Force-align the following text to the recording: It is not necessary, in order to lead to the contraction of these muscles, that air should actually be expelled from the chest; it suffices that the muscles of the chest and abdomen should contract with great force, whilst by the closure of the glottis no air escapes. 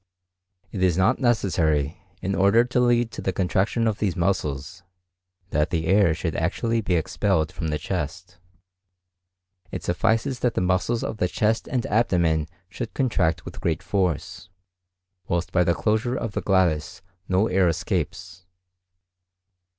It 0.71 0.81
is 0.81 0.97
not 0.97 1.19
necessary, 1.19 2.01
in 2.23 2.33
order 2.33 2.63
to 2.63 2.79
lead 2.79 3.11
to 3.11 3.21
the 3.21 3.31
contraction 3.31 3.85
of 3.85 3.99
these 3.99 4.15
muscles, 4.15 4.81
that 5.51 5.71
air 5.75 6.15
should 6.15 6.35
actually 6.35 6.81
be 6.81 6.95
expelled 6.95 7.51
from 7.51 7.67
the 7.67 7.77
chest; 7.77 8.39
it 9.69 9.83
suffices 9.83 10.39
that 10.39 10.55
the 10.55 10.59
muscles 10.59 11.03
of 11.03 11.17
the 11.17 11.27
chest 11.27 11.67
and 11.67 11.85
abdomen 11.85 12.47
should 12.67 12.95
contract 12.95 13.45
with 13.45 13.61
great 13.61 13.83
force, 13.83 14.49
whilst 15.27 15.51
by 15.51 15.63
the 15.63 15.75
closure 15.75 16.15
of 16.15 16.31
the 16.31 16.41
glottis 16.41 17.03
no 17.29 17.45
air 17.45 17.67
escapes. 17.67 18.47